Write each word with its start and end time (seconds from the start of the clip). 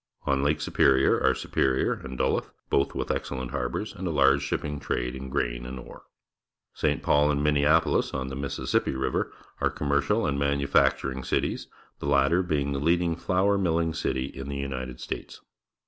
On 0.23 0.41
Lake 0.41 0.59
Superior 0.59 1.21
are 1.23 1.35
Superior 1.35 1.93
and 1.93 2.17
Duluth, 2.17 2.49
both 2.71 2.95
with 2.95 3.11
excellent 3.11 3.51
harbours 3.51 3.93
and 3.93 4.07
a 4.07 4.09
large 4.09 4.41
shipping 4.41 4.79
trade 4.79 5.13
in 5.15 5.29
grain 5.29 5.63
and 5.63 5.79
ore. 5.79 6.05
St. 6.73 7.03
Paul 7.03 7.29
and 7.29 7.43
Minneapolis 7.43 8.11
on 8.11 8.29
the 8.29 8.35
Mississippi 8.35 8.95
River 8.95 9.31
are 9.59 9.69
commercial 9.69 10.25
and 10.25 10.39
manu 10.39 10.65
facturing 10.65 11.23
cities, 11.23 11.67
the 11.99 12.07
latter 12.07 12.41
being 12.41 12.71
the 12.71 12.79
leading 12.79 13.15
flour 13.15 13.59
milling 13.59 13.93
city 13.93 14.25
in 14.25 14.49
the 14.49 14.57
United 14.57 14.99
States. 14.99 15.39